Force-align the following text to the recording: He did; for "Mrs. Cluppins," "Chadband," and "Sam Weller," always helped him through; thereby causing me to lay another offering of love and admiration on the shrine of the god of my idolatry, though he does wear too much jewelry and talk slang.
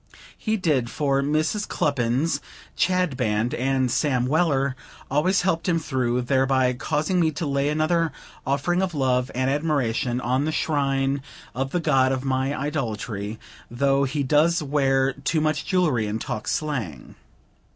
He 0.35 0.57
did; 0.57 0.89
for 0.89 1.21
"Mrs. 1.21 1.67
Cluppins," 1.67 2.39
"Chadband," 2.75 3.53
and 3.53 3.91
"Sam 3.91 4.25
Weller," 4.25 4.75
always 5.11 5.43
helped 5.43 5.69
him 5.69 5.77
through; 5.77 6.23
thereby 6.23 6.73
causing 6.73 7.19
me 7.19 7.29
to 7.33 7.45
lay 7.45 7.69
another 7.69 8.11
offering 8.43 8.81
of 8.81 8.95
love 8.95 9.29
and 9.35 9.47
admiration 9.51 10.19
on 10.19 10.45
the 10.45 10.51
shrine 10.51 11.21
of 11.53 11.69
the 11.69 11.79
god 11.79 12.11
of 12.11 12.25
my 12.25 12.51
idolatry, 12.59 13.37
though 13.69 14.03
he 14.05 14.23
does 14.23 14.63
wear 14.63 15.13
too 15.13 15.39
much 15.39 15.67
jewelry 15.67 16.07
and 16.07 16.19
talk 16.19 16.47
slang. 16.47 17.13